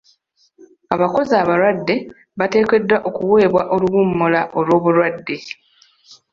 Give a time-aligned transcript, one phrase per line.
[0.95, 1.95] Abakozi abalwadde
[2.39, 5.37] bateekeddwa okuweebwa oluwummula lw'obulwadde.